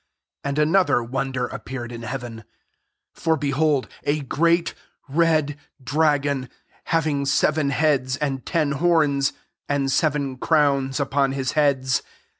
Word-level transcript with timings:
3 0.43 0.49
And 0.49 0.57
another 0.57 1.03
won 1.03 1.31
der 1.31 1.45
appeared 1.45 1.91
in 1.91 2.01
heaven; 2.01 2.43
for, 3.13 3.37
behold, 3.37 3.87
a 4.03 4.21
great 4.21 4.73
red 5.07 5.59
dragon, 5.83 6.49
hav 6.85 7.05
ing 7.05 7.23
seven 7.27 7.69
heads 7.69 8.15
and 8.17 8.43
ten 8.43 8.71
horns, 8.71 9.33
«nd 9.71 9.91
seven 9.91 10.37
crowns 10.37 10.99
upon 10.99 11.33
his 11.33 11.51
heads. 11.51 12.01